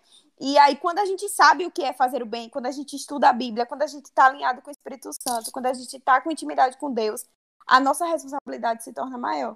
[0.43, 2.95] E aí, quando a gente sabe o que é fazer o bem, quando a gente
[2.95, 5.95] estuda a Bíblia, quando a gente está alinhado com o Espírito Santo, quando a gente
[5.95, 7.23] está com intimidade com Deus,
[7.67, 9.55] a nossa responsabilidade se torna maior.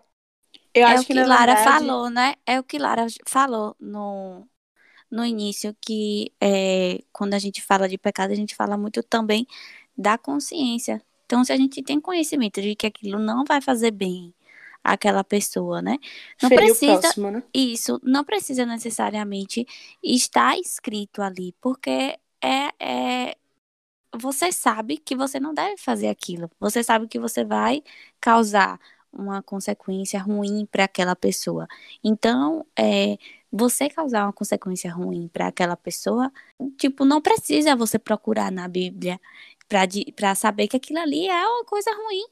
[0.71, 2.35] Eu é acho o que, que, Lara verdade, falou, né?
[2.45, 4.47] É o que Lara falou no,
[5.09, 9.47] no início, que é, quando a gente fala de pecado, a gente fala muito também
[9.97, 11.01] da consciência.
[11.25, 14.35] Então, se a gente tem conhecimento de que aquilo não vai fazer bem
[14.85, 15.97] àquela pessoa, né?
[16.41, 17.43] Não precisa próximo, né?
[17.53, 19.65] isso não precisa necessariamente
[20.03, 23.35] estar escrito ali, porque é, é
[24.17, 26.49] você sabe que você não deve fazer aquilo.
[26.59, 27.83] Você sabe que você vai
[28.21, 28.79] causar
[29.11, 31.67] uma consequência ruim para aquela pessoa.
[32.03, 33.17] Então, é,
[33.51, 36.31] você causar uma consequência ruim para aquela pessoa,
[36.77, 39.19] tipo, não precisa você procurar na Bíblia
[40.15, 42.25] para saber que aquilo ali é uma coisa ruim.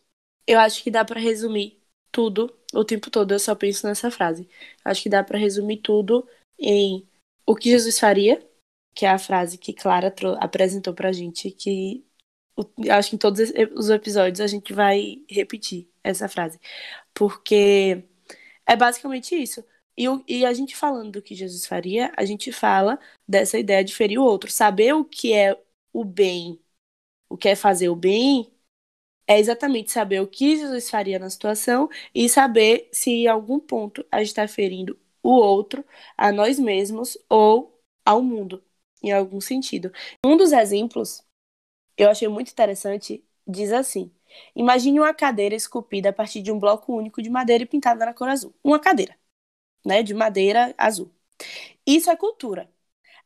[0.46, 1.83] Eu acho que dá pra resumir
[2.14, 3.34] tudo o tempo todo.
[3.34, 4.50] Eu só penso nessa frase.
[4.86, 6.28] Acho que dá pra resumir tudo
[6.60, 7.08] em
[7.48, 8.42] o que Jesus faria,
[8.96, 12.06] que é a frase que Clara apresentou pra gente, que
[12.92, 16.60] acho que em todos os- os episódios a gente vai repetir essa frase,
[17.14, 18.04] porque
[18.68, 19.64] é basicamente isso.
[19.98, 23.96] E, e a gente falando do que Jesus faria, a gente fala dessa ideia de
[23.96, 25.60] ferir o outro, saber o que é
[25.94, 26.60] o bem,
[27.30, 28.53] o que é fazer o bem,
[29.34, 34.06] é exatamente saber o que Jesus faria na situação e saber se em algum ponto
[34.12, 35.86] a gente está ferindo o outro,
[36.18, 38.64] a nós mesmos ou ao mundo,
[39.02, 39.92] em algum sentido.
[40.26, 41.24] Um dos exemplos,
[41.98, 44.12] eu achei muito interessante, diz assim:
[44.56, 48.14] Imagine uma cadeira esculpida a partir de um bloco único de madeira e pintada na
[48.14, 48.54] cor azul.
[48.64, 49.18] Uma cadeira,
[49.86, 51.12] né, de madeira azul.
[51.86, 52.70] Isso é cultura.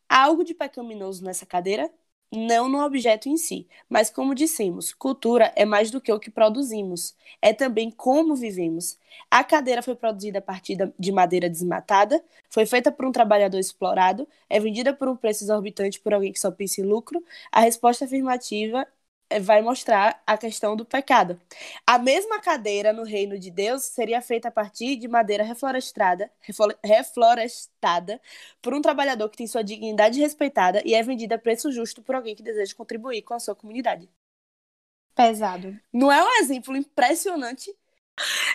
[0.09, 1.91] Há algo de pecaminoso nessa cadeira?
[2.29, 6.29] Não no objeto em si, mas como dissemos, cultura é mais do que o que
[6.29, 8.99] produzimos, é também como vivemos.
[9.31, 14.27] A cadeira foi produzida a partir de madeira desmatada, foi feita por um trabalhador explorado,
[14.49, 17.23] é vendida por um preço exorbitante por alguém que só pensa em lucro.
[17.49, 18.85] A resposta afirmativa
[19.41, 21.39] vai mostrar a questão do pecado.
[21.85, 26.75] A mesma cadeira no reino de Deus seria feita a partir de madeira reflorestada, reflo-
[26.83, 28.21] reflorestada
[28.61, 32.15] por um trabalhador que tem sua dignidade respeitada e é vendida a preço justo por
[32.15, 34.09] alguém que deseja contribuir com a sua comunidade.
[35.15, 35.77] Pesado.
[35.91, 37.75] Não é um exemplo impressionante?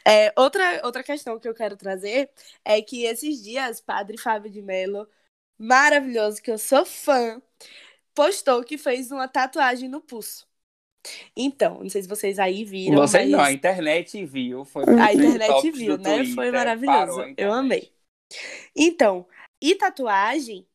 [0.07, 2.31] É, outra, outra questão que eu quero trazer
[2.65, 5.09] é que esses dias, Padre Fábio de Mello,
[5.59, 7.43] maravilhoso, que eu sou fã,
[8.15, 10.49] postou que fez uma tatuagem no pulso.
[11.37, 12.97] Então, não sei se vocês aí viram.
[12.97, 14.65] Vocês não, mas a internet viu.
[14.65, 16.17] Foi a internet viu, né?
[16.17, 17.35] Twitter, Foi maravilhoso.
[17.37, 17.93] Eu amei.
[18.75, 19.27] Então,
[19.61, 20.67] e tatuagem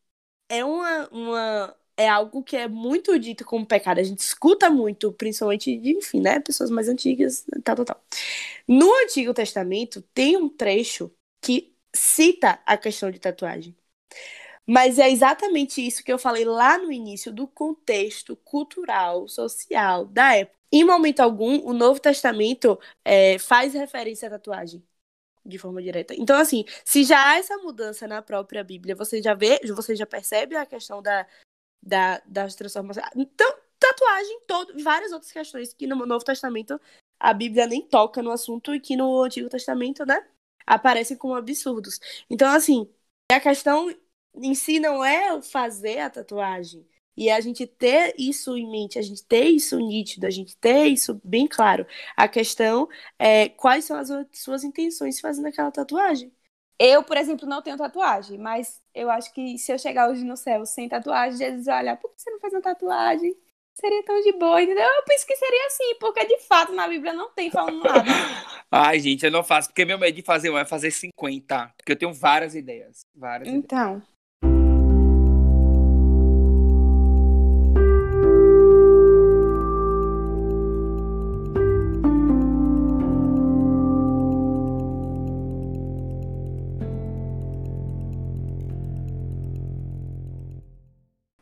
[0.48, 3.98] é uma, uma é algo que é muito dito como pecado.
[3.98, 6.38] A gente escuta muito, principalmente, de, enfim, né?
[6.40, 8.04] Pessoas mais antigas, tal, tal, tal.
[8.66, 11.10] No Antigo Testamento tem um trecho
[11.40, 13.76] que cita a questão de tatuagem.
[14.68, 20.36] Mas é exatamente isso que eu falei lá no início do contexto cultural, social da
[20.36, 20.58] época.
[20.70, 24.86] Em momento algum, o Novo Testamento é, faz referência à tatuagem
[25.44, 26.14] de forma direta.
[26.14, 30.04] Então, assim, se já há essa mudança na própria Bíblia, você já vê, você já
[30.04, 31.26] percebe a questão da,
[31.82, 33.06] da, das transformações.
[33.16, 36.78] Então, tatuagem, todo, várias outras questões que no Novo Testamento
[37.18, 40.26] a Bíblia nem toca no assunto e que no Antigo Testamento, né,
[40.66, 41.98] aparecem como absurdos.
[42.28, 42.88] Então, assim,
[43.32, 43.90] a questão
[44.42, 46.86] em si não é o fazer a tatuagem.
[47.16, 50.86] E a gente ter isso em mente, a gente ter isso nítido, a gente ter
[50.86, 51.84] isso bem claro.
[52.16, 56.32] A questão é quais são as suas intenções fazendo aquela tatuagem.
[56.78, 60.36] Eu, por exemplo, não tenho tatuagem, mas eu acho que se eu chegar hoje no
[60.36, 63.36] céu sem tatuagem, Jesus vai olhar, por que você não faz uma tatuagem?
[63.74, 64.84] Seria tão de boa, entendeu?
[64.84, 68.04] Eu penso que seria assim, porque de fato na Bíblia não tem falando nada.
[68.70, 71.74] Ai, gente, eu não faço, porque meu medo de fazer um é fazer 50.
[71.76, 73.00] Porque eu tenho várias ideias.
[73.12, 73.66] Várias ideias.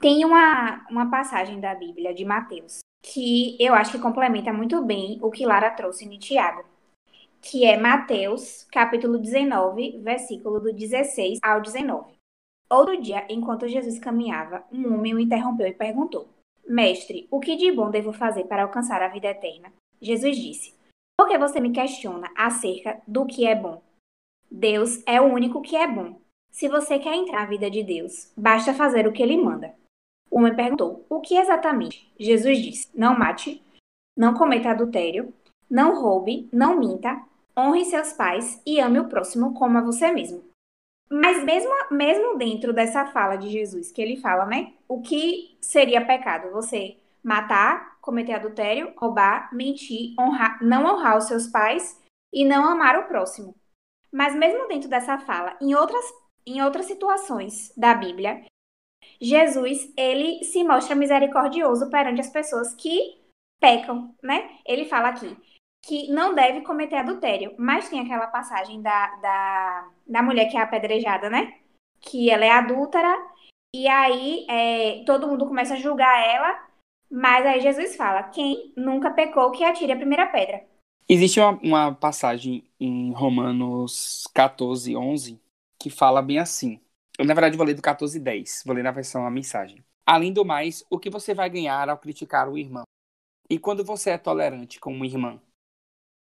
[0.07, 5.19] Tem uma, uma passagem da Bíblia de Mateus que eu acho que complementa muito bem
[5.21, 6.65] o que Lara trouxe em Tiago,
[7.43, 12.13] que é Mateus, capítulo 19, versículo do 16 ao 19.
[12.71, 16.29] Outro dia, enquanto Jesus caminhava, um homem o interrompeu e perguntou:
[16.69, 19.73] Mestre, o que de bom devo fazer para alcançar a vida eterna?
[20.01, 20.73] Jesus disse:
[21.19, 23.83] Por que você me questiona acerca do que é bom?
[24.49, 26.21] Deus é o único que é bom.
[26.49, 29.75] Se você quer entrar na vida de Deus, basta fazer o que ele manda.
[30.31, 32.11] Homem perguntou: O que exatamente?
[32.19, 33.63] Jesus disse: Não mate,
[34.17, 35.33] não cometa adultério,
[35.71, 37.21] não roube, não minta,
[37.57, 40.45] honre seus pais e ame o próximo como a você mesmo.
[41.09, 44.73] Mas mesmo, mesmo dentro dessa fala de Jesus, que ele fala, né?
[44.89, 46.51] O que seria pecado?
[46.53, 52.01] Você matar, cometer adultério, roubar, mentir, honrar, não honrar os seus pais
[52.33, 53.55] e não amar o próximo.
[54.13, 56.05] Mas mesmo dentro dessa fala, em outras,
[56.47, 58.45] em outras situações da Bíblia,
[59.21, 63.19] Jesus, ele se mostra misericordioso perante as pessoas que
[63.61, 64.51] pecam, né?
[64.67, 65.37] Ele fala aqui
[65.87, 70.61] que não deve cometer adultério, mas tem aquela passagem da, da, da mulher que é
[70.61, 71.55] apedrejada, né?
[72.01, 73.17] Que ela é adúltera,
[73.75, 76.67] e aí é, todo mundo começa a julgar ela,
[77.11, 80.65] mas aí Jesus fala: quem nunca pecou, que atire a primeira pedra.
[81.09, 85.41] Existe uma, uma passagem em Romanos 14, 11,
[85.79, 86.81] que fala bem assim.
[87.19, 88.63] Eu, na verdade, vou ler do 14, 10.
[88.67, 89.85] Vou ler na versão a mensagem.
[90.05, 92.85] Além do mais, o que você vai ganhar ao criticar o irmão?
[93.49, 95.41] E quando você é tolerante com uma irmã?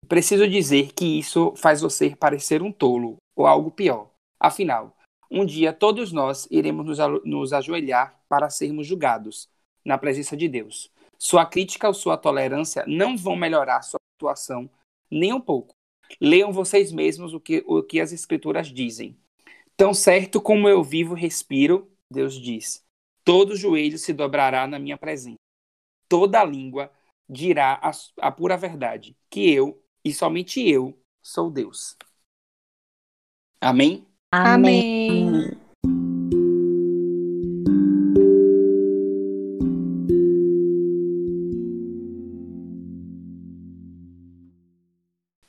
[0.07, 4.09] Preciso dizer que isso faz você parecer um tolo, ou algo pior.
[4.39, 4.95] Afinal,
[5.29, 9.49] um dia todos nós iremos nos, nos ajoelhar para sermos julgados
[9.85, 10.91] na presença de Deus.
[11.17, 14.69] Sua crítica ou sua tolerância não vão melhorar sua situação
[15.11, 15.73] nem um pouco.
[16.19, 19.17] Leiam vocês mesmos o que, o que as escrituras dizem.
[19.79, 22.85] Tão certo como eu vivo e respiro, Deus diz,
[23.23, 25.37] todo joelho se dobrará na minha presença.
[26.09, 26.91] Toda língua
[27.29, 27.91] dirá a,
[28.27, 31.95] a pura verdade, que eu, e somente eu, sou Deus.
[33.61, 34.05] Amém?
[34.33, 35.57] Amém.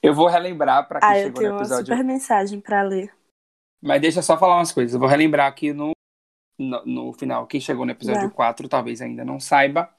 [0.00, 1.86] Eu vou relembrar para quem Ah, eu chegou tenho no uma episódio.
[1.86, 3.12] super mensagem pra ler.
[3.80, 4.94] Mas deixa eu só falar umas coisas.
[4.94, 5.92] Eu vou relembrar aqui no,
[6.58, 7.46] no, no final.
[7.46, 8.34] Quem chegou no episódio Tá.
[8.34, 9.92] 4 talvez ainda não saiba.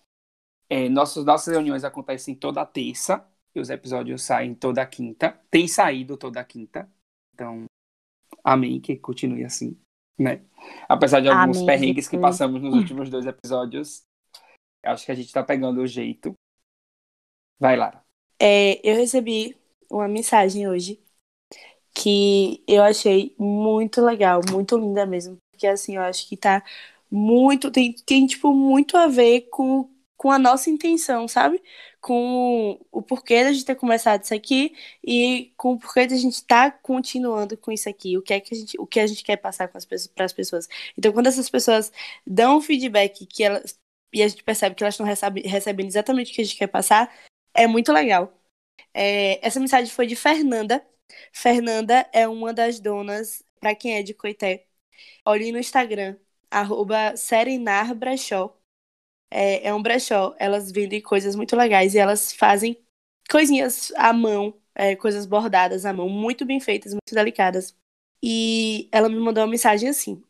[0.69, 3.27] É, nossos, nossas reuniões acontecem toda terça.
[3.53, 5.37] E os episódios saem toda quinta.
[5.49, 6.89] Tem saído toda quinta.
[7.33, 7.65] Então,
[8.43, 9.77] amém, que continue assim.
[10.17, 10.45] Né?
[10.87, 14.03] Apesar de alguns Amém, perrengues que passamos nos últimos dois episódios,
[14.85, 16.33] acho que a gente tá pegando o jeito.
[17.59, 18.03] Vai, Lara.
[18.39, 19.57] É, eu recebi
[19.89, 21.03] uma mensagem hoje
[21.93, 25.37] que eu achei muito legal, muito linda mesmo.
[25.51, 26.63] Porque assim, eu acho que tá
[27.09, 27.71] muito.
[27.71, 31.61] Tem, tem tipo, muito a ver com, com a nossa intenção, sabe?
[31.99, 34.75] Com o porquê da gente ter começado isso aqui
[35.05, 38.17] e com o porquê da gente estar continuando com isso aqui.
[38.17, 40.67] O que é que a gente, o que a gente quer passar para as pessoas.
[40.97, 41.91] Então, quando essas pessoas
[42.25, 43.79] dão um feedback que elas
[44.13, 46.67] e a gente percebe que elas estão recebe, recebendo exatamente o que a gente quer
[46.67, 47.13] passar,
[47.53, 48.33] é muito legal.
[48.93, 50.85] É, essa mensagem foi de Fernanda.
[51.31, 54.65] Fernanda é uma das donas, para quem é de Coité,
[55.25, 56.17] olhe no Instagram,
[56.49, 58.57] arroba Serenar Brechó.
[59.29, 62.77] É, é um brechó, elas vendem coisas muito legais e elas fazem
[63.29, 67.75] coisinhas à mão, é, coisas bordadas à mão, muito bem feitas, muito delicadas.
[68.21, 70.21] E ela me mandou uma mensagem assim: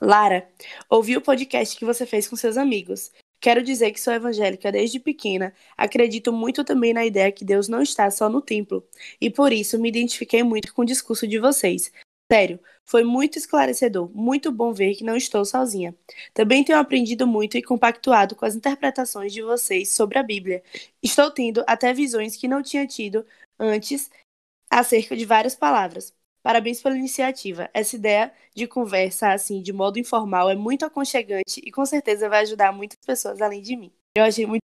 [0.00, 0.48] Lara,
[0.88, 3.12] ouvi o podcast que você fez com seus amigos.
[3.46, 5.54] Quero dizer que sou evangélica desde pequena.
[5.76, 8.84] Acredito muito também na ideia que Deus não está só no templo.
[9.20, 11.92] E por isso me identifiquei muito com o discurso de vocês.
[12.28, 15.94] Sério, foi muito esclarecedor, muito bom ver que não estou sozinha.
[16.34, 20.60] Também tenho aprendido muito e compactuado com as interpretações de vocês sobre a Bíblia.
[21.00, 23.24] Estou tendo até visões que não tinha tido
[23.60, 24.10] antes
[24.68, 26.12] acerca de várias palavras.
[26.46, 27.68] Parabéns pela iniciativa.
[27.74, 32.42] Essa ideia de conversa assim, de modo informal, é muito aconchegante e com certeza vai
[32.42, 33.90] ajudar muitas pessoas além de mim.
[34.14, 34.62] Eu achei muito,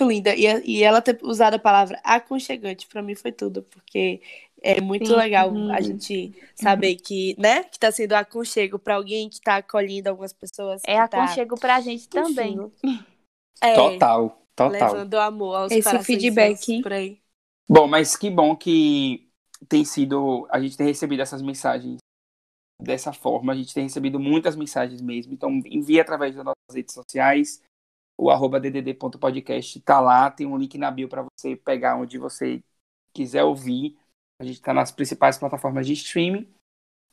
[0.00, 4.22] muito linda e, e ela ter usado a palavra aconchegante para mim foi tudo, porque
[4.62, 5.16] é muito Sim.
[5.16, 5.70] legal Uhum.
[5.70, 10.32] a gente saber que, né, que tá sendo aconchego para alguém que tá acolhendo algumas
[10.32, 10.80] pessoas.
[10.86, 12.56] É tá, aconchego pra gente também.
[13.62, 14.94] é, Total, total.
[14.94, 16.82] levando amor aos Esse feedback.
[16.82, 17.20] por aí.
[17.68, 19.27] Bom, mas que bom que
[19.66, 20.46] tem sido.
[20.50, 21.98] A gente tem recebido essas mensagens
[22.80, 23.52] dessa forma.
[23.52, 25.32] A gente tem recebido muitas mensagens mesmo.
[25.32, 27.62] Então, envie através das nossas redes sociais.
[28.20, 30.30] O arroba ddd.podcast tá lá.
[30.30, 32.60] Tem um link na bio para você pegar onde você
[33.12, 33.96] quiser ouvir.
[34.40, 36.48] A gente tá nas principais plataformas de streaming.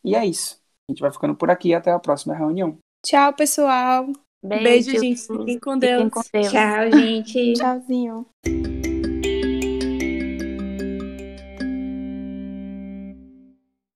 [0.04, 0.60] E é isso.
[0.88, 1.74] A gente vai ficando por aqui.
[1.74, 2.78] Até a próxima reunião.
[3.06, 4.06] Tchau, pessoal.
[4.44, 5.22] Beijo, Beijo, gente.
[5.22, 6.04] Fiquem com Deus.
[6.04, 6.52] Fiquem com Deus.
[6.52, 7.54] Tchau, gente.
[7.54, 8.26] Tchauzinho.